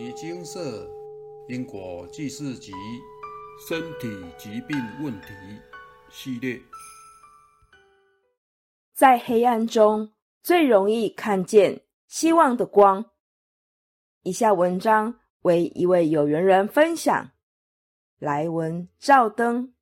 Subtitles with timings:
[0.00, 0.88] 尼金色
[1.48, 2.72] 因果记事集
[3.68, 5.32] 身体疾病问题
[6.08, 6.62] 系列，
[8.94, 13.06] 在黑暗中最容易看见希望的光。
[14.22, 17.32] 以下文章为一位有缘人分享，
[18.20, 19.74] 来文照灯。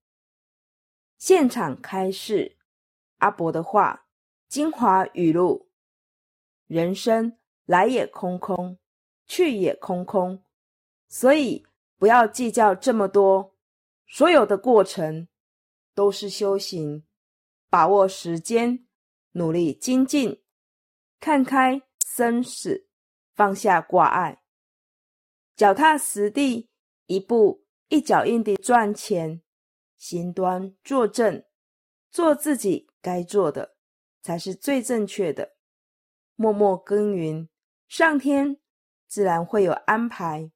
[1.19, 2.57] 现场开示
[3.19, 4.07] 阿伯的话，
[4.49, 5.69] 精华语录：
[6.67, 7.37] 人生
[7.67, 8.79] 来也空空。
[9.27, 10.43] 去也空空，
[11.09, 11.67] 所以
[11.99, 13.55] 不要计较这么多。
[14.07, 15.29] 所有的过程
[15.95, 17.05] 都是修行，
[17.69, 18.87] 把握时间，
[19.33, 20.43] 努力精进，
[21.19, 22.87] 看开生死，
[23.35, 24.43] 放下挂碍，
[25.57, 26.71] 脚踏实地，
[27.07, 29.43] 一步一脚印地赚钱，
[29.97, 31.45] 行端坐正，
[32.13, 33.77] 做自己该做的，
[34.23, 35.57] 才是最正确的。
[36.37, 37.49] 默默耕耘，
[37.89, 38.59] 上天。
[39.17, 40.53] 自然会有安排。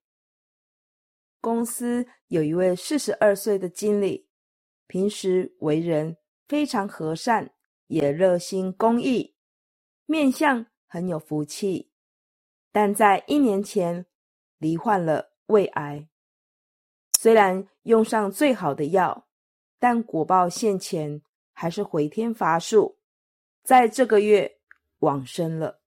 [1.40, 4.28] 公司有一位四十二岁的经理，
[4.86, 7.54] 平时为人非常和善，
[7.86, 9.34] 也热心公益，
[10.04, 11.90] 面相很有福气。
[12.70, 14.04] 但在一年前
[14.58, 16.10] 罹患了胃癌，
[17.18, 19.26] 虽然用上最好的药，
[19.78, 21.22] 但果报现前，
[21.54, 22.98] 还是回天乏术，
[23.62, 24.58] 在这个月
[24.98, 25.80] 往生了。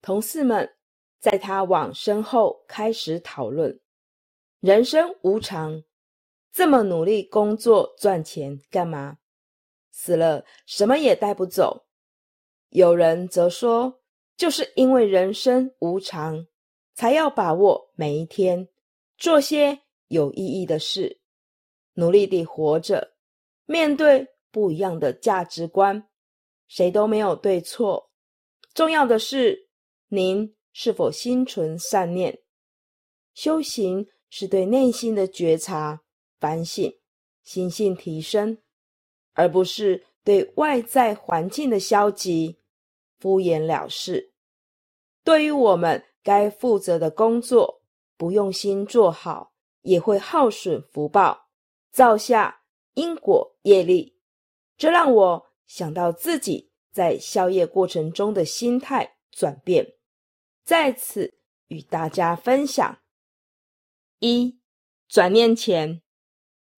[0.00, 0.76] 同事们。
[1.20, 3.78] 在他往生后，开始讨论
[4.60, 5.84] 人生无常，
[6.50, 9.18] 这么努力工作赚钱干嘛？
[9.90, 11.86] 死了什么也带不走。
[12.70, 14.00] 有人则说，
[14.36, 16.46] 就是因为人生无常，
[16.94, 18.66] 才要把握每一天，
[19.18, 21.20] 做些有意义的事，
[21.94, 23.14] 努力地活着。
[23.66, 26.08] 面对不一样的价值观，
[26.66, 28.10] 谁都没有对错，
[28.72, 29.68] 重要的是
[30.08, 30.56] 您。
[30.72, 32.40] 是否心存善念？
[33.34, 36.02] 修行是对内心的觉察、
[36.38, 36.92] 反省、
[37.42, 38.58] 心性提升，
[39.32, 42.58] 而不是对外在环境的消极、
[43.18, 44.32] 敷衍了事。
[45.24, 47.82] 对于我们该负责的工作，
[48.16, 51.48] 不用心做好，也会耗损福报，
[51.90, 52.62] 造下
[52.94, 54.16] 因果业力。
[54.76, 59.94] 这让我想到自己在宵夜过程中的心态转变。
[60.70, 61.34] 在此
[61.66, 63.00] 与大家分享：
[64.20, 64.60] 一
[65.08, 66.00] 转念前，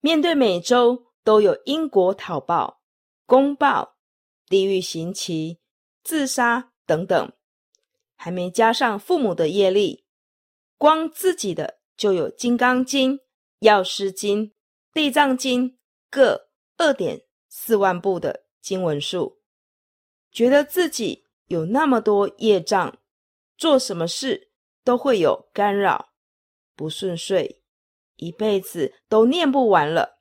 [0.00, 2.81] 面对每周都有因果讨报、
[3.26, 3.98] 公报、
[4.47, 5.60] 地狱刑期、
[6.02, 7.32] 自杀等等，
[8.16, 10.06] 还没加上父母的业力，
[10.78, 13.19] 光自己的就有《金刚经》
[13.58, 14.47] 《药师经》
[14.94, 15.70] 《地藏经》
[16.08, 16.48] 各
[16.78, 17.20] 二点
[17.50, 19.42] 四万部的经文数，
[20.31, 22.98] 觉得自己有那么多业障。
[23.62, 24.50] 做什么事
[24.82, 26.14] 都会有干扰，
[26.74, 27.62] 不顺遂，
[28.16, 30.18] 一辈子都念不完了，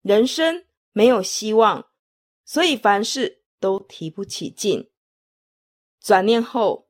[0.00, 1.90] 人生没有希望，
[2.46, 4.90] 所以凡事都提不起劲。
[6.00, 6.88] 转念后，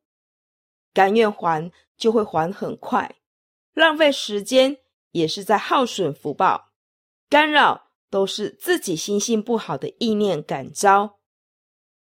[0.95, 3.17] 甘愿还就会还很快，
[3.73, 4.79] 浪费时间
[5.11, 6.71] 也是在耗损福报，
[7.29, 11.19] 干扰都是自己心性不好的意念感召，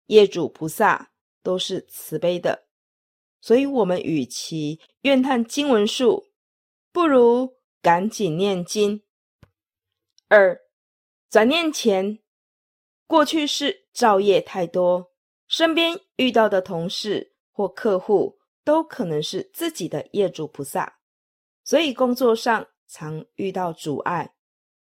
[0.09, 1.13] 业主菩萨
[1.43, 2.66] 都是慈悲的。
[3.47, 6.33] 所以，我们与其怨叹经文数，
[6.91, 9.01] 不如赶紧念经。
[10.27, 10.61] 二，
[11.31, 12.19] 转念前，
[13.07, 15.13] 过去是造业太多，
[15.47, 20.99] 身边遇到的同事或客户都可能是自己的业主菩萨，
[21.63, 24.29] 所以工作上常遇到阻碍，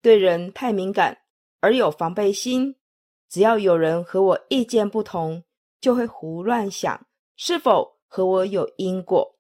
[0.02, 1.18] 对人太敏感
[1.60, 2.74] 而有防备心。
[3.28, 5.44] 只要有人和我意见不同，
[5.82, 7.06] 就会胡乱想
[7.36, 7.95] 是否。
[8.16, 9.36] 和我有因果，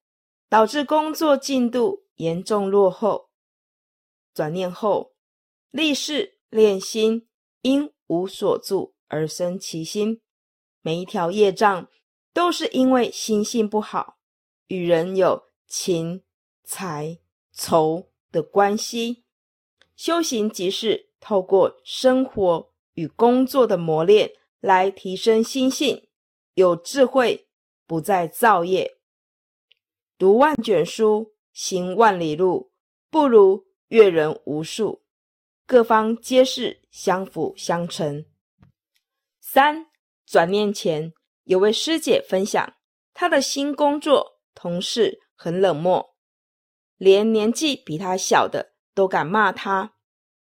[0.49, 3.29] 导致工作进度严重落后。
[4.33, 5.13] 转念后，
[5.71, 7.25] 立誓练心，
[7.61, 10.19] 因无所住而生其心。
[10.81, 11.89] 每一条业障
[12.33, 14.17] 都是因为心性不好，
[14.67, 16.25] 与人有情、
[16.65, 17.19] 财、
[17.53, 19.23] 仇的关系。
[19.95, 26.09] 修行即是透过生活与工作的磨练来提升心性，
[26.55, 27.44] 有智慧。
[27.87, 28.97] 不再造业，
[30.17, 32.72] 读万卷书，行万里路，
[33.11, 35.03] 不如阅人无数。
[35.67, 38.26] 各方皆是相辅相成。
[39.40, 39.85] 三
[40.26, 42.76] 转念前，有位师姐分享，
[43.14, 46.16] 她的新工作同事很冷漠，
[46.97, 49.93] 连年纪比她小的都敢骂她，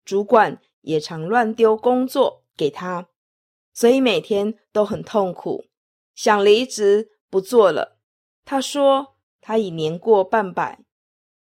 [0.05, 3.09] 主管也常乱丢工作给她，
[3.75, 5.67] 所以每天都很痛苦，
[6.15, 7.18] 想离职。
[7.31, 7.99] 不做了，
[8.45, 10.85] 他说他已年过半百，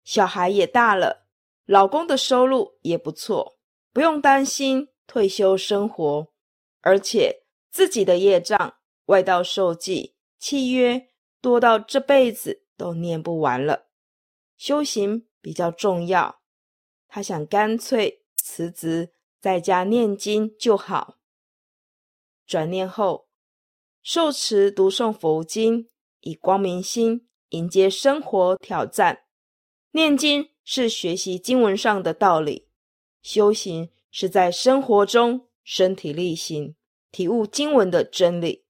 [0.04, 1.28] 小孩也大了，
[1.66, 3.58] 老公的收入也不错，
[3.92, 6.28] 不用担心退休生活，
[6.82, 8.76] 而且自己的业障、
[9.06, 11.10] 外道受记、契约
[11.42, 13.88] 多到这辈子都念不完了。
[14.58, 16.42] 修行比较重要，
[17.08, 21.18] 他想干脆辞职，在家念经就好。
[22.46, 23.27] 转念后，
[24.04, 25.88] 受持读诵佛经，
[26.22, 29.24] 以光明心迎接生活挑战。
[29.92, 32.68] 念经是学习经文上的道理，
[33.22, 36.76] 修行是在生活中身体力行，
[37.12, 38.66] 体悟经文的真理。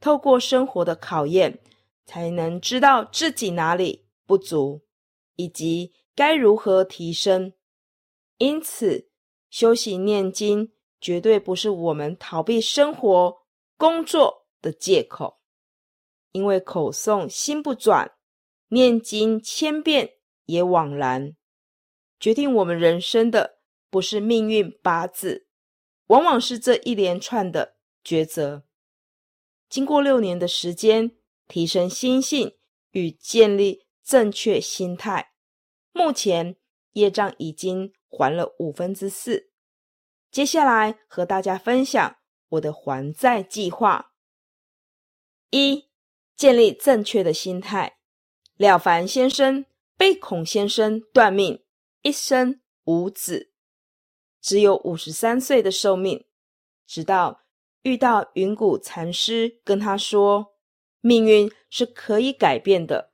[0.00, 1.60] 透过生活的考验，
[2.06, 4.82] 才能知道自己哪里不足。
[5.36, 7.54] 以及该如何提升？
[8.36, 9.08] 因此，
[9.48, 13.34] 修行念经绝对不是我们逃避生活、
[13.78, 15.40] 工作的借口。
[16.30, 18.12] 因为口诵心不转，
[18.68, 20.14] 念经千遍
[20.46, 21.36] 也枉然。
[22.18, 23.58] 决定我们人生的
[23.90, 25.46] 不是命运八字，
[26.06, 28.64] 往往是这一连串的抉择。
[29.68, 31.16] 经过六年的时间，
[31.46, 32.56] 提升心性
[32.92, 33.82] 与建立。
[34.04, 35.32] 正确心态，
[35.92, 36.56] 目前
[36.94, 39.52] 业障已经还了五分之四。
[40.28, 42.16] 接下来和大家分享
[42.48, 44.11] 我的还债计划：
[45.52, 45.88] 一、
[46.34, 47.98] 建立正确的心态。
[48.56, 49.64] 了凡先生
[49.96, 51.62] 被孔先生断命，
[52.02, 53.52] 一生无子，
[54.40, 56.26] 只有五十三岁的寿命。
[56.86, 57.42] 直到
[57.82, 60.54] 遇到云谷禅师，跟他说
[61.00, 63.12] ：“命运是可以改变的。”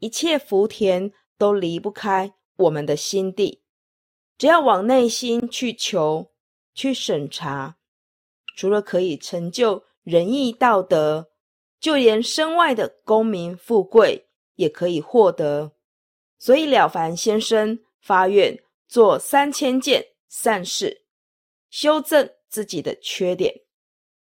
[0.00, 3.62] 一切福田都离不开我们的心地，
[4.38, 6.32] 只要往内心去求、
[6.74, 7.78] 去审查，
[8.56, 11.29] 除了可以成就仁义道德，
[11.80, 15.72] 就连身外的功名富贵也可以获得。
[16.38, 21.04] 所以了凡先生发愿做三千件善事，
[21.70, 23.62] 修正自己的缺点。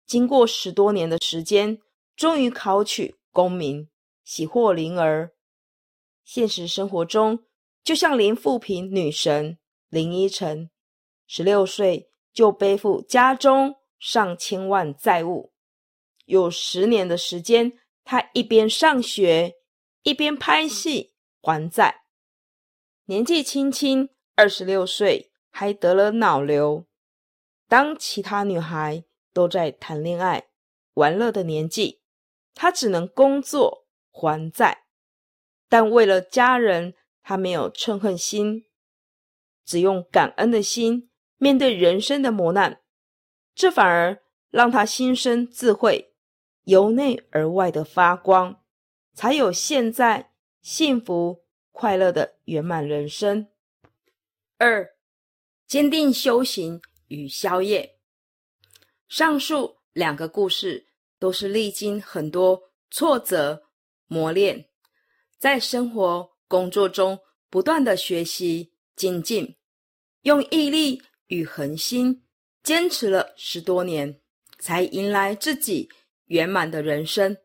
[0.07, 1.79] 经过十多年的时间，
[2.17, 3.89] 终于考取功名，
[4.25, 5.33] 喜获麟儿。
[6.25, 7.45] 现实生活中，
[7.85, 9.59] 就像林富平女神
[9.89, 10.71] 林依晨，
[11.27, 15.53] 十六岁就背负家中上千万债务，
[16.29, 17.73] 有十年的时间，
[18.05, 19.57] 他一边上学
[20.03, 22.03] 一边拍戏还债。
[23.07, 26.87] 年纪轻轻二十六岁，还得了脑瘤。
[27.67, 30.49] 当其他女孩都在谈恋爱
[30.95, 32.03] 玩乐的年纪，
[32.55, 34.85] 她只能工作还债。
[35.71, 38.67] 但为了家人，他没有嗔恨心，
[39.65, 42.83] 只用感恩的心面对人生的磨难，
[43.55, 46.08] 这反而让他心生智慧，
[46.69, 48.63] 由内而外的发光，
[49.15, 53.49] 才有现在幸福快乐的圆满人生。
[54.59, 54.87] 二，
[55.67, 57.99] 坚定修行与宵夜。
[59.09, 60.89] 上述两个故事
[61.19, 63.63] 都是历经很多挫折
[64.07, 64.69] 磨练。
[65.39, 67.19] 在生活、工作中
[67.49, 69.57] 不断的学习精进，
[70.21, 72.27] 用毅力与恒心
[72.63, 74.21] 坚持了十多年，
[74.59, 75.89] 才迎来自己
[76.29, 77.37] 圆满的人生。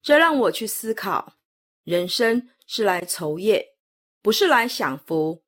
[0.00, 1.38] 这让我去思考：
[1.82, 3.74] 人生是来酬业，
[4.22, 5.42] 不是来享福。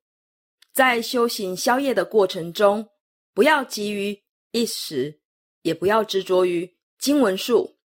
[0.73, 2.89] 在修行宵夜的过程中，
[3.33, 5.21] 不要急于一时，
[5.61, 7.77] 也不要执着于经文数。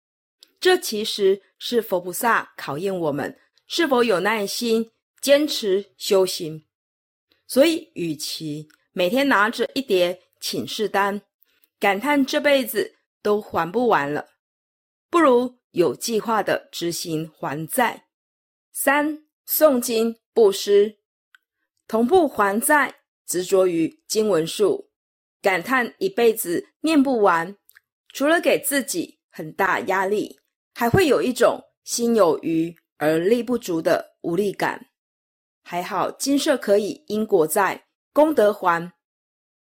[0.59, 3.39] 这其实是佛菩萨考验我们。
[3.69, 6.65] 是否有耐心坚持修行？
[7.49, 11.21] 所以，与其每天拿着一叠请示单，
[11.81, 14.36] 感叹这辈子都还不完了，
[15.11, 18.09] 不如有计划的执行还债。
[18.73, 20.99] 三、诵经布施，
[21.87, 24.91] 同步还债，执着于经文数，
[25.41, 27.57] 感叹一辈子念不完，
[28.13, 30.41] 除了给自己很大压力，
[30.75, 32.77] 还会有一种心有余。
[32.99, 34.87] 而力不足的无力感，
[35.63, 38.91] 还好金色可以因果在，功德还。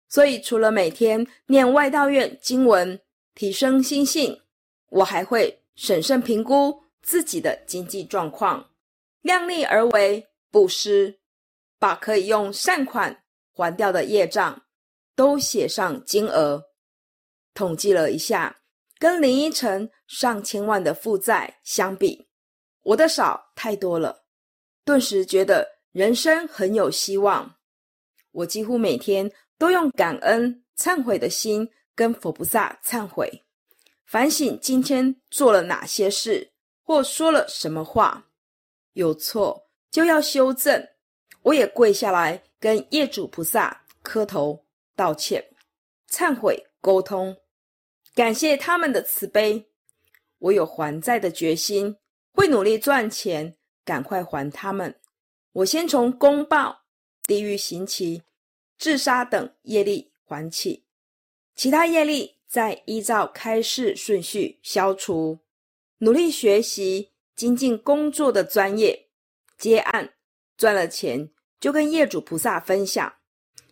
[0.10, 3.00] 所以除了每天念外道院经文
[3.36, 4.41] 提升心性，
[4.92, 8.72] 我还会审慎评估自己的经济状况，
[9.22, 11.20] 量力而为布施，
[11.80, 14.64] 把可以用善款还掉的业障
[15.16, 16.62] 都写上金额。
[17.54, 18.62] 统计了一下，
[19.00, 22.28] 跟林依晨上千万的负债相比。
[22.84, 24.26] 我的少太多了，
[24.84, 27.56] 顿时觉得人生很有希望。
[28.32, 33.44] 我几乎每天都用感恩、忏悔的心跟佛菩萨忏悔，
[34.12, 36.52] 反省今天做了哪些事
[36.84, 38.28] 或说了什么话，
[38.92, 40.86] 有错就要修正，
[41.44, 44.66] 我也跪下来跟业主菩萨磕头
[44.98, 45.42] 道歉、
[46.10, 47.38] 忏悔、沟通，
[48.14, 49.66] 感谢他们的慈悲。
[50.40, 51.96] 我有还债的决心，
[52.34, 54.94] 会努力赚钱，赶快还他们。
[55.54, 56.82] 我先从公报、
[57.24, 58.22] 地狱刑期、
[58.78, 60.84] 自杀等业力还起，
[61.56, 65.40] 其他业力再依照开示顺序消除。
[66.00, 69.08] 努力学习、精进工作的专业，
[69.58, 70.14] 接案
[70.58, 71.32] 赚了钱
[71.62, 73.14] 就跟业主菩萨分享，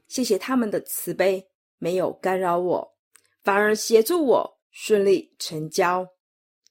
[0.07, 1.45] 谢谢他们的慈悲，
[1.77, 2.95] 没有干扰我，
[3.43, 6.07] 反而协助我顺利成交。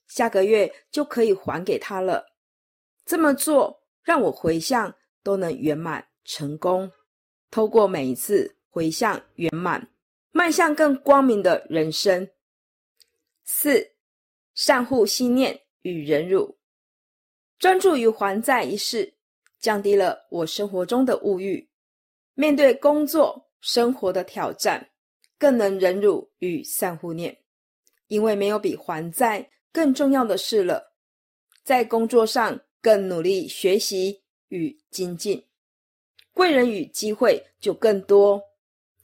[0.07, 2.25] 下个月就可以还给他了。
[3.05, 6.91] 这么做让我回向都能圆满成功。
[7.51, 9.87] 透过每一次回向圆满，
[10.31, 12.29] 迈向更光明的人生。
[13.43, 13.91] 四
[14.53, 16.59] 善护心念与忍辱，
[17.57, 19.15] 专注于还债一事，
[19.59, 21.69] 降低了我生活中的物欲。
[22.33, 24.91] 面对工作生活的挑战，
[25.37, 27.37] 更能忍辱与善护念，
[28.07, 29.49] 因为没有比还债。
[29.71, 30.95] 更重要的事了，
[31.63, 35.45] 在工作上更努力学习与精进，
[36.33, 38.41] 贵人与机会就更多。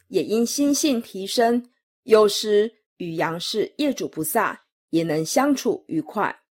[0.08, 1.70] 也因心性提升，
[2.04, 6.44] 有时与杨氏业主菩萨也能相处愉快。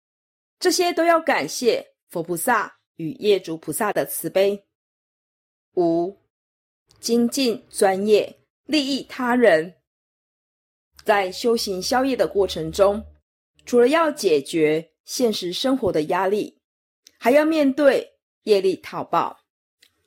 [0.58, 4.64] 这些都要感谢佛菩萨与业主菩萨的慈悲。
[5.74, 6.18] 五
[7.00, 9.74] 精进专业，利益他人，
[11.04, 13.04] 在修行消业的过程中。
[13.64, 16.60] 除了要解决现实生活的压力，
[17.18, 19.40] 还要面对业力讨报，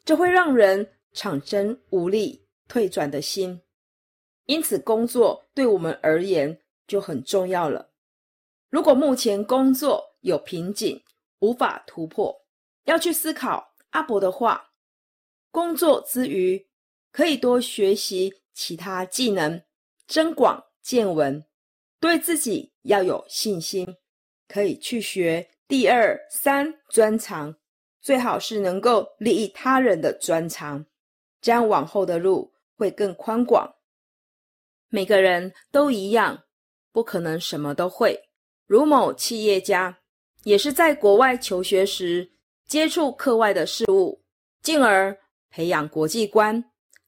[0.03, 3.61] 这会让人产生无力退转的心。
[4.45, 7.89] 因此，工作对我们而言就很重要了。
[8.69, 11.01] 如果目前工作有瓶颈，
[11.39, 12.35] 无法突破，
[12.83, 14.71] 要去思考阿伯的话：
[15.49, 16.67] 工作之余，
[17.11, 19.61] 可以多学习其他技能，
[20.07, 21.43] 增广见闻。
[21.99, 23.97] 对自己要有信心，
[24.47, 27.55] 可以去学第二、三专长，
[28.01, 30.85] 最好是能够利益他人的专长，
[31.41, 33.75] 这样往后的路会更宽广。
[34.89, 36.43] 每个人都一样，
[36.91, 38.29] 不可能什么都会。
[38.65, 39.99] 如某企业家，
[40.43, 42.31] 也是在国外求学时
[42.67, 44.23] 接触课外的事物，
[44.61, 45.17] 进而
[45.49, 46.63] 培养国际观。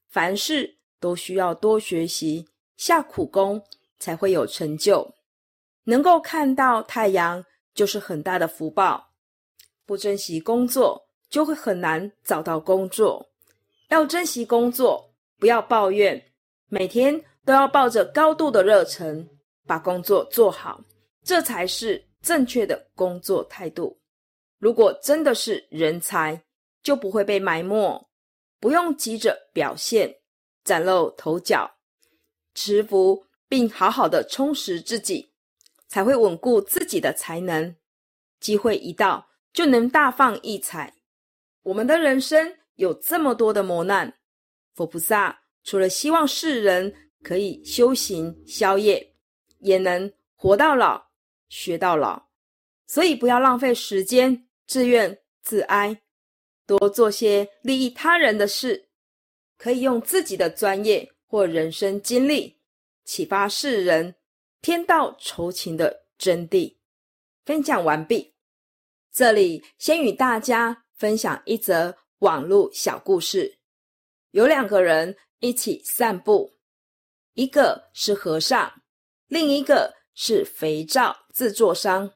[0.08, 3.62] 凡事都需要多学习，下苦功。
[4.00, 5.12] 才会有成就，
[5.82, 7.44] 能够看到太阳
[7.74, 9.10] 就是很大的福报。
[9.84, 13.28] 不珍惜工作，就会很难找到工作。
[13.88, 15.07] 要珍惜工作，
[15.38, 16.32] 不要抱怨，
[16.68, 19.28] 每天都要抱着高度的热忱
[19.66, 20.84] 把工作做好，
[21.22, 23.98] 这才是正确的工作态度。
[24.58, 26.42] 如果真的是人才，
[26.82, 28.08] 就不会被埋没，
[28.60, 30.16] 不用急着表现，
[30.64, 31.76] 崭露头角，
[32.54, 33.24] 持福。
[33.50, 35.32] 并好好的充实自己，
[35.86, 37.74] 才会稳固自己的才能。
[38.40, 40.92] 机会一到，就能大放异彩。
[41.62, 44.17] 我们的人生有这么多的磨难，
[44.78, 49.12] 佛菩萨除了希望世人可以修行消业，
[49.58, 51.04] 也能活到老
[51.48, 52.28] 学到老。
[52.86, 56.00] 所以不要浪费时间，自怨自哀，
[56.64, 58.88] 多做些利益他人的事，
[59.56, 62.60] 可以用自己的专业或人生经历。
[63.04, 64.14] 启发世人
[64.62, 66.76] 天道酬勤的真谛，
[67.44, 68.32] 分享完毕。
[69.12, 73.57] 这里先与大家分享一则网络小故事：
[74.32, 76.58] 有两个人一起散步，
[77.34, 78.82] 一个是和尚，
[79.26, 82.12] 另一个是肥皂制作商。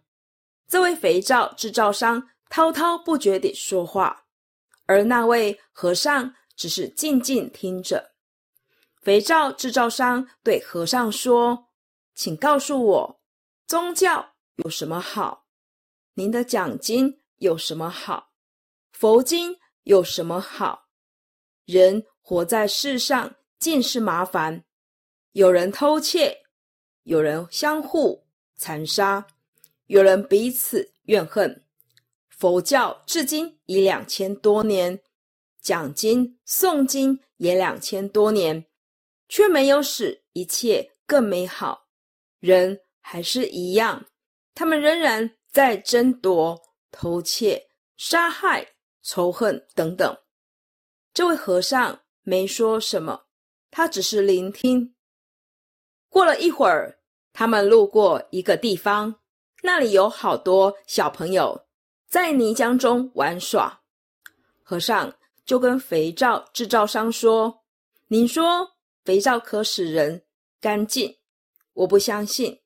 [0.68, 4.26] 这位肥皂制造商滔滔不绝地说话，
[4.86, 8.12] 而那位和尚只是静静听着。
[9.00, 11.68] 肥皂制造商对和尚说
[12.14, 13.20] ：“请告诉我，
[13.66, 15.46] 宗教有什么好？
[16.14, 18.32] 您的讲经有什么好？
[18.92, 20.90] 佛经有什么好？
[21.64, 24.64] 人活在世上尽是麻烦，
[25.32, 26.42] 有人偷窃，
[27.04, 28.24] 有人相互
[28.56, 29.26] 残杀，
[29.86, 31.64] 有人彼此怨恨。
[32.28, 35.00] 佛教至今已两千多年，
[35.60, 38.64] 讲经诵经也两千多年。”
[39.28, 41.86] 却没有使一切更美好，
[42.38, 44.04] 人还是一样，
[44.54, 50.14] 他们仍然在争夺、偷窃、杀害、仇恨等等。
[51.14, 53.24] 这位和尚没说什么，
[53.70, 54.94] 他只是聆听。
[56.08, 57.00] 过了一会儿，
[57.32, 59.16] 他们路过一个地方，
[59.62, 61.66] 那里有好多小朋友
[62.08, 63.82] 在泥浆中玩耍。
[64.62, 65.14] 和尚
[65.44, 67.62] 就跟肥皂制造商说
[68.08, 70.24] ：“您说肥皂可使人
[70.60, 71.18] 干净，
[71.74, 72.62] 我不相信。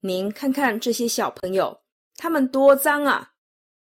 [0.00, 1.82] 您看看这些小朋友，
[2.16, 3.32] 他们多脏啊！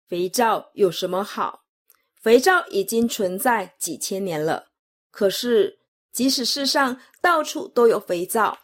[0.09, 1.62] 肥皂有什么好？
[2.23, 4.71] 肥皂已经存在几千年了，
[5.11, 5.81] 可是
[6.13, 8.59] 即使世上到处都有肥皂，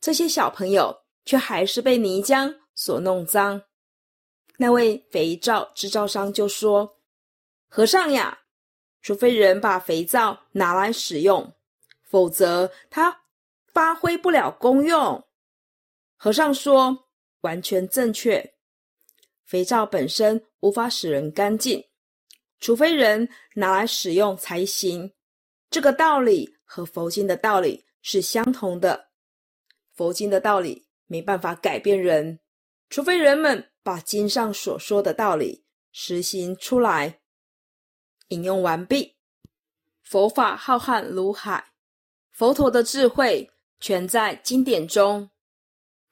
[0.00, 3.62] 这些小朋友却还是被泥浆所弄脏。”
[4.58, 6.98] 那位肥皂制造商就说
[7.68, 8.40] ：“和尚呀。”
[9.02, 11.54] 除非人把肥皂拿来使用，
[12.02, 13.24] 否则它
[13.70, 15.22] 发挥不了功用。
[16.16, 17.06] 和尚说
[17.42, 18.54] ：“完全正确。
[19.44, 21.84] 肥皂本身无法使人干净，
[22.64, 25.12] 除非人拿来使用才行。
[25.68, 29.10] 这个道理和佛经的道理是相同的。
[29.92, 32.40] 佛经的道理没办法改变人，
[32.88, 37.20] 除非人们把经上所说的道理实行出来。”
[38.28, 39.18] 引用完毕。
[40.02, 41.72] 佛法浩瀚如海，
[42.32, 45.28] 佛陀的智慧全在经典中。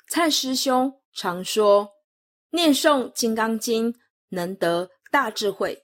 [0.07, 1.91] 蔡师兄常说，
[2.51, 3.91] 念诵《金刚经》
[4.29, 5.82] 能得大智慧。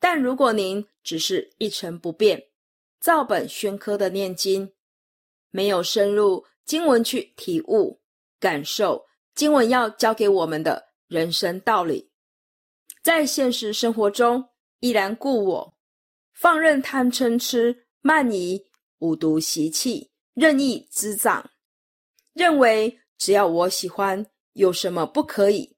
[0.00, 2.48] 但如果您只是一成不变、
[2.98, 4.72] 照本宣科的念经，
[5.50, 8.00] 没有深入经文去体悟、
[8.40, 12.10] 感受经文要教给我们的人生道理，
[13.02, 14.48] 在现实生活中。
[14.82, 15.74] 依然故我，
[16.32, 18.64] 放任贪嗔痴慢疑
[19.00, 21.50] 五毒习气任意滋长，
[22.32, 25.76] 认为只要我喜欢，有什么不可以？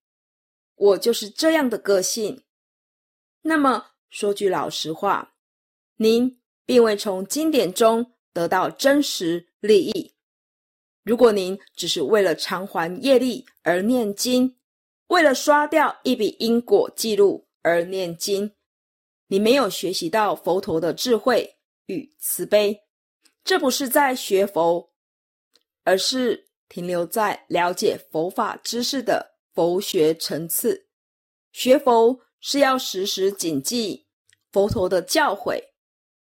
[0.77, 2.45] 我就是这样的个性。
[3.41, 5.35] 那么说句老实话，
[5.97, 10.13] 您并未从经典中得到真实利益。
[11.03, 14.59] 如果您只是为了偿还业力而念经，
[15.07, 18.55] 为了刷掉一笔因果记录而念经。
[19.29, 22.83] 你没有学习到佛陀的智慧与慈悲，
[23.43, 24.93] 这不是在学佛，
[25.85, 30.89] 而是停留在了解佛法知识的佛学层次。
[31.51, 34.07] 学佛是要时时谨记
[34.51, 35.63] 佛陀的教诲，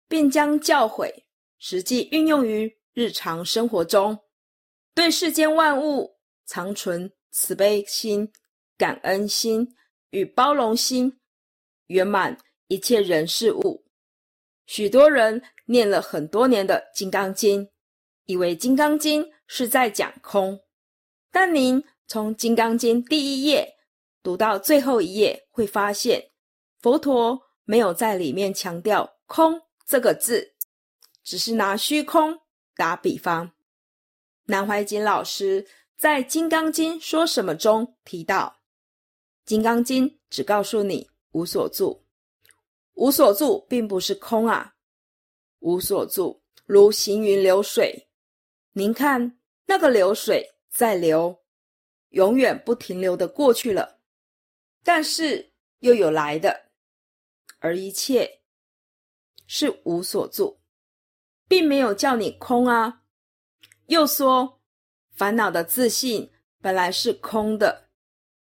[0.06, 1.24] 并将教诲
[1.58, 4.20] 实际运用于日常生活中，
[4.94, 8.30] 对世间万物常存慈悲心、
[8.78, 9.74] 感恩心
[10.10, 11.18] 与包容心，
[11.88, 12.38] 圆满。
[12.68, 13.84] 一切人事物，
[14.64, 17.66] 许多人念了很多年的《金刚经》，
[18.24, 20.58] 以为《金刚经》是在讲空。
[21.30, 23.74] 但您从《金刚经》第一页
[24.22, 26.30] 读到最后一页，会发现
[26.80, 30.54] 佛陀没有在里面强调“空”这个字，
[31.24, 32.40] 只是拿虚空
[32.76, 33.52] 打比方。
[34.44, 38.60] 南怀瑾老师在《金刚经》说什么中提到，
[39.48, 42.04] 《金刚经》只告诉你无所住。
[42.94, 44.74] 无所住，并不是空啊！
[45.60, 48.08] 无所住，如行云流水。
[48.72, 51.38] 您看那个流水在流，
[52.10, 54.00] 永远不停留的过去了，
[54.84, 56.70] 但是又有来的，
[57.58, 58.40] 而一切
[59.46, 60.60] 是无所住，
[61.46, 63.02] 并没有叫你空啊。
[63.86, 64.60] 又说
[65.12, 67.90] 烦恼的自信本来是空的，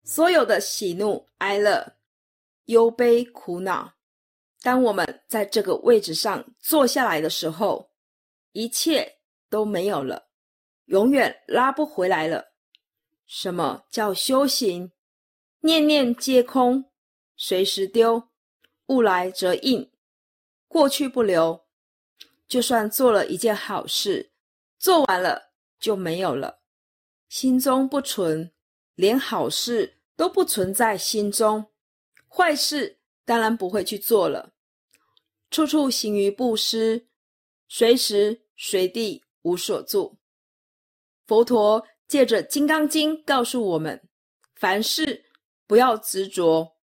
[0.04, 1.98] 所有的喜怒哀乐、
[2.66, 3.94] 忧悲苦恼。
[4.62, 7.92] 当我们在这个位置上坐下来的时候，
[8.54, 10.30] 一切都没有了，
[10.86, 12.54] 永远拉不回来了。
[13.28, 14.92] 什么叫修行？
[15.66, 16.92] 念念皆空，
[17.36, 18.30] 随时丢，
[18.86, 19.92] 物来则应，
[20.68, 21.66] 过去不留。
[22.48, 24.32] 就算做了一件好事，
[24.78, 26.60] 做完了就没有了，
[27.30, 28.52] 心中不存，
[28.94, 31.66] 连好事都不存在心中，
[32.28, 34.54] 坏事当然不会去做了。
[35.50, 37.08] 处处行于布施，
[37.68, 40.20] 随时随地无所住。
[41.26, 44.08] 佛陀借着《金刚经》告诉我们：
[44.54, 45.25] 凡事
[45.68, 46.76] 不要执着，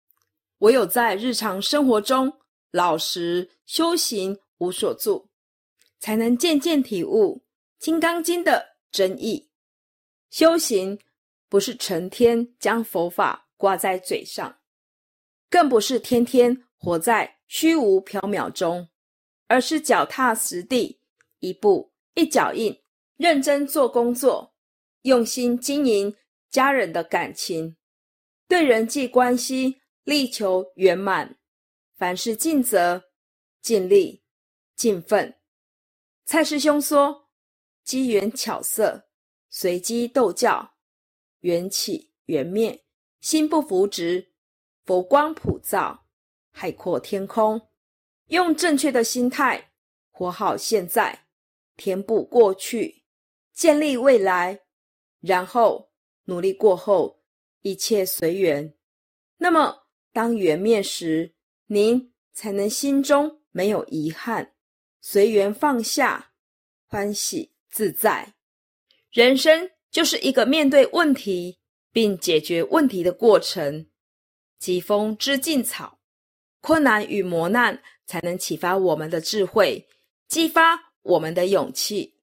[0.59, 2.33] 唯有在日常生活中
[2.71, 5.29] 老实修行无所住，
[5.99, 7.43] 才能渐渐体悟
[7.85, 9.51] 《金刚经》的真意。
[10.31, 10.99] 修行
[11.49, 14.61] 不是成天将佛法挂在嘴上，
[15.49, 17.39] 更不是天天活在。
[17.53, 18.89] 虚无缥缈中，
[19.49, 21.01] 而是脚踏实地，
[21.41, 22.81] 一步一脚印，
[23.17, 24.55] 认真做工作，
[25.03, 26.15] 用心经营
[26.49, 27.77] 家人的感情，
[28.51, 31.39] 对人际关系力求圆满，
[31.95, 33.05] 凡事尽责、
[33.63, 34.25] 尽力、
[34.75, 35.39] 尽奋。
[36.25, 37.29] 蔡师兄说
[37.85, 39.09] ：“机缘巧色，
[39.51, 40.75] 随机斗教，
[41.43, 42.85] 缘起缘灭，
[43.21, 44.33] 心不浮直，
[44.85, 46.09] 佛光普照。”
[46.51, 47.69] 海阔天空，
[48.27, 49.71] 用正确的心态
[50.11, 51.27] 活好现在，
[51.77, 53.05] 填补过去，
[53.53, 54.63] 建立未来，
[55.21, 55.93] 然后
[56.25, 57.20] 努力过后，
[57.63, 58.75] 一切随缘。
[59.39, 61.35] 那么，当缘灭时，
[61.67, 64.53] 您才能心中没有遗憾，
[65.01, 66.33] 随缘放下，
[66.87, 68.35] 欢喜自在。
[69.11, 71.59] 人生就是一个面对问题
[71.93, 73.87] 并解决问题的过程。
[74.59, 75.99] 疾风知劲草，
[76.61, 79.89] 困难与磨难才能启发我们的智慧，
[80.29, 82.15] 激发我们的勇气。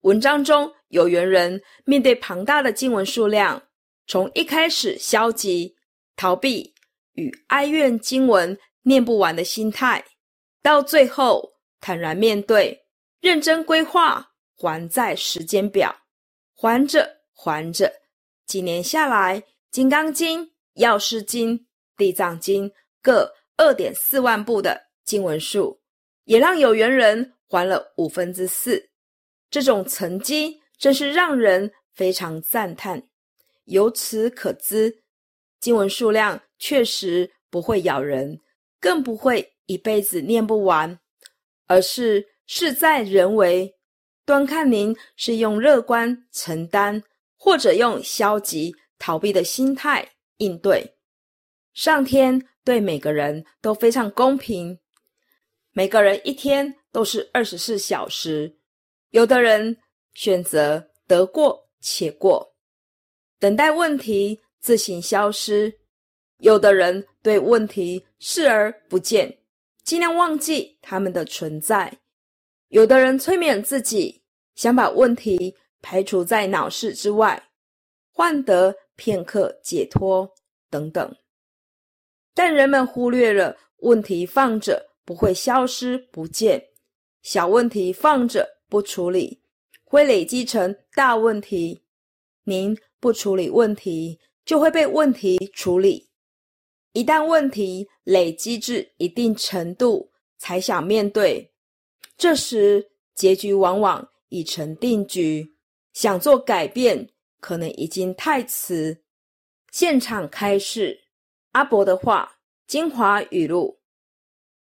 [0.00, 3.67] 文章中有缘人面对庞大的经文数量，
[4.08, 5.76] 从一开始消极
[6.16, 6.74] 逃避
[7.12, 10.02] 与哀怨经文念不完的心态，
[10.62, 12.86] 到最后坦然面对，
[13.20, 15.94] 认真规划还债时间表。
[16.54, 17.92] 还着还着，
[18.46, 19.40] 几年下来，
[19.70, 20.40] 《金刚经》
[20.74, 21.56] 《药师经》
[21.96, 22.68] 《地藏经》
[23.02, 25.80] 各二点四万部的经文数，
[26.24, 28.90] 也让有缘人还了五分之四。
[29.50, 33.06] 这种成绩真是让人非常赞叹。
[33.68, 35.02] 由此可知，
[35.60, 38.40] 经文数量确实不会咬人，
[38.80, 40.98] 更不会一辈子念不完，
[41.66, 43.76] 而是事在人为。
[44.24, 47.02] 端看您是用乐观承担，
[47.38, 50.96] 或者用消极逃避的心态应对。
[51.72, 54.78] 上天对每个人都非常公平，
[55.72, 58.58] 每个人一天都是二十四小时。
[59.10, 59.78] 有的人
[60.12, 62.54] 选择得过且过，
[63.38, 65.72] 等待问题自行消失；
[66.38, 69.38] 有的人对问题视而不见，
[69.84, 71.98] 尽量忘记他们的存在。
[72.68, 74.22] 有的人催眠自己，
[74.54, 77.50] 想把问题排除在脑室之外，
[78.10, 80.28] 换得片刻解脱
[80.68, 81.16] 等等。
[82.34, 86.62] 但人们忽略了问题放着不会消失不见，
[87.22, 89.40] 小问题放着不处理，
[89.84, 91.84] 会累积成大问题。
[92.44, 96.08] 您不处理问题，就会被问题处理。
[96.92, 101.52] 一旦问题累积至一定程度，才想面对。
[102.16, 105.54] 这时，结局往往已成定局，
[105.92, 109.04] 想做改变，可能已经太迟。
[109.70, 111.04] 现场开示
[111.52, 113.78] 阿伯的话，精华语录：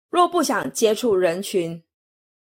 [0.10, 1.84] 若不想接触人群，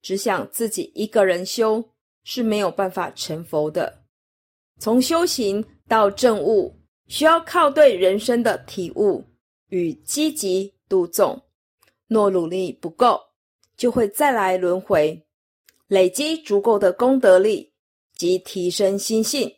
[0.01, 1.91] 只想自己一个人修，
[2.23, 3.96] 是没有办法成佛的。
[4.79, 9.23] 从修行到证悟，需要靠对人生的体悟
[9.69, 11.41] 与积极度众。
[12.07, 13.19] 若努力不够，
[13.75, 15.25] 就会再来轮回，
[15.87, 17.73] 累积足够的功德力
[18.13, 19.57] 及提升心性，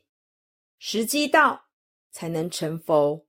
[0.80, 1.66] 时机到
[2.12, 3.26] 才能成佛。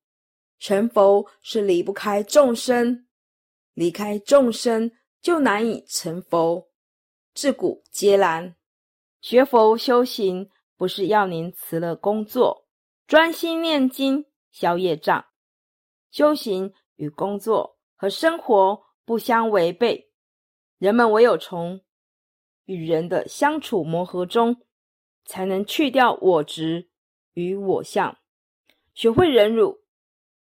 [0.58, 3.06] 成佛是离不开众生，
[3.74, 6.68] 离开众生就难以成佛。
[7.34, 8.54] 自古皆然。
[9.20, 10.48] 学佛修行
[10.80, 12.66] 不是要您辞了工作，
[13.06, 15.26] 专心念经消业障。
[16.10, 20.10] 修行与工作和生活不相违背。
[20.78, 21.82] 人们唯有从
[22.64, 24.56] 与人的相处磨合中，
[25.26, 26.88] 才能去掉我执
[27.34, 28.16] 与我相，
[28.94, 29.82] 学会忍辱，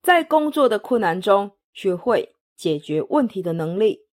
[0.04, 4.06] 在工作的困难中学会解决问题的能力，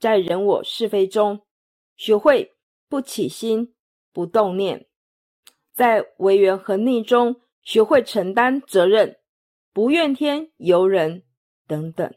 [0.00, 1.46] 在人我是非中
[1.96, 2.56] 学会
[2.88, 3.76] 不起心
[4.12, 4.87] 不动念，
[5.78, 9.16] 在为缘和逆中学会承担责任，
[9.72, 11.22] 不怨天尤人
[11.68, 12.12] 等等。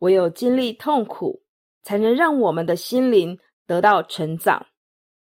[0.00, 1.42] 唯有经历痛苦。
[1.86, 4.66] 才能让我们的心灵得到成长。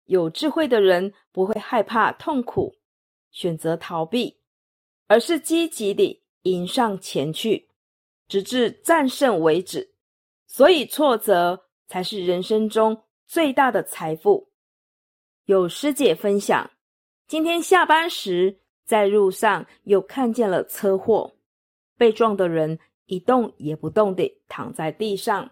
[0.05, 2.75] 有智慧的人不会害怕痛苦，
[3.31, 4.39] 选择逃避，
[5.07, 7.67] 而是积极地迎上前去，
[8.27, 9.95] 直至战胜为止。
[10.45, 14.51] 所以，挫折才是人生中最大的财富。
[15.45, 16.69] 有师姐分享，
[17.27, 21.35] 今天下班时在路上又看见了车祸，
[21.97, 25.51] 被撞的人一动也不动地躺在地上。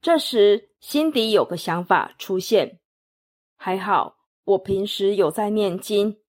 [0.00, 2.80] 这时，心底有个想法出现：
[3.56, 6.20] 还好，我平时有在念经，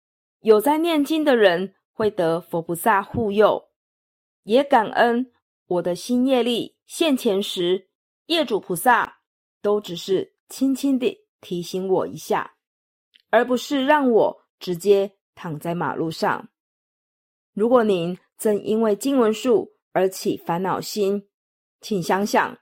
[0.42, 3.70] 有在念经的人会得佛菩萨护佑，
[4.44, 5.32] 也感恩
[5.68, 7.90] 我的新业力现前时，
[8.28, 9.20] 业主菩萨
[9.62, 12.56] 都只是轻轻地提醒我一下，
[13.30, 16.48] 而不是让我直接躺在马路上。
[17.54, 21.28] 如果您正因为经文数而起烦恼心，
[21.82, 22.58] 请想想。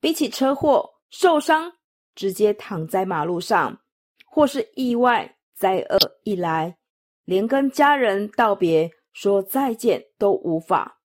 [0.00, 1.72] 比起车祸受伤，
[2.14, 3.80] 直接躺在马路上，
[4.24, 6.78] 或是意外灾厄一来，
[7.24, 11.00] 连跟家人道别、说再见都无法，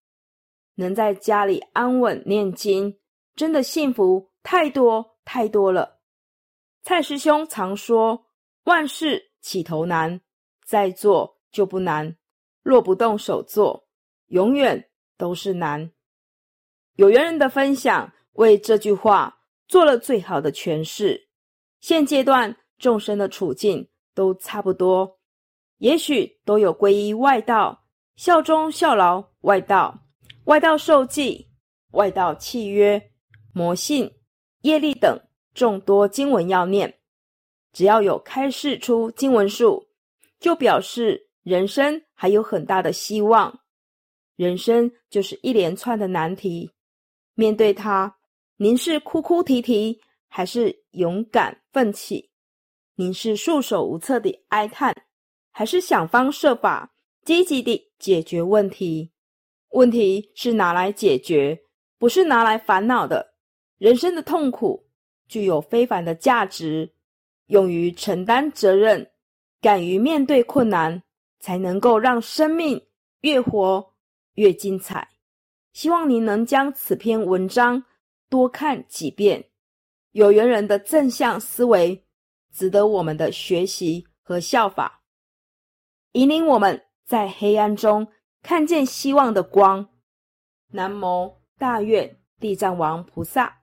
[0.75, 2.99] 能在家里安稳念经，
[3.35, 5.99] 真的幸福太多太多了。
[6.83, 8.27] 蔡师兄常说
[8.65, 10.21] ：“万事起头难，
[10.65, 12.15] 再做就不难；
[12.61, 13.87] 若不动手做，
[14.27, 15.91] 永远都是难。”
[16.95, 21.29] 有缘人的分享为这句话做了最好的诠释。
[21.79, 25.19] 现阶段众生的处境都差不多，
[25.79, 30.05] 也许都有皈依外道、效忠效劳外道、
[30.45, 31.49] 外道受记、
[31.91, 33.11] 外道契约、
[33.53, 34.13] 魔性、
[34.61, 35.19] 业力等
[35.53, 36.99] 众多经文要念。
[37.71, 39.87] 只要有开示出经文数，
[40.43, 43.61] 就表示人生还有很大的希望。
[44.35, 46.69] 人生就是一连串的难题。
[47.33, 48.13] 面对他，
[48.57, 52.29] 您是哭哭啼啼，还是勇敢奋起？
[52.95, 54.93] 您是束手无策的哀叹，
[55.49, 59.13] 还是想方设法积极地解决问题？
[59.69, 61.57] 问题是拿来解决，
[61.97, 63.33] 不是拿来烦恼的。
[63.77, 64.85] 人生的痛苦
[65.29, 66.93] 具有非凡的价值，
[67.47, 69.09] 勇于承担责任，
[69.63, 71.01] 敢于面对困难，
[71.39, 72.85] 才能够让生命
[73.21, 73.93] 越活
[74.33, 75.07] 越精彩。
[75.71, 77.85] 希望您能将此篇文章
[78.27, 79.49] 多看几遍，
[80.11, 82.05] 有缘人的正向思维
[82.51, 85.01] 值得我们的学习和效法，
[86.11, 88.09] 引领我们在黑暗中
[88.41, 89.87] 看见希望的光。
[90.71, 93.62] 南无大愿地藏王菩萨。